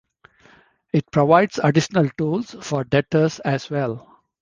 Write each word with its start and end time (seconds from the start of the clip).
It 0.91 1.11
provides 1.11 1.59
additional 1.63 2.09
tools 2.17 2.55
for 2.59 2.83
debtors 2.83 3.37
as 3.41 3.69
well. 3.69 4.19